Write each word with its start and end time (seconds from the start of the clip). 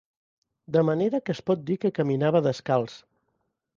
De 0.77 0.83
manera 0.87 1.19
que 1.27 1.35
es 1.37 1.41
pot 1.49 1.61
dir 1.67 1.77
que 1.85 1.93
caminava 1.99 2.45
descalç 2.49 2.97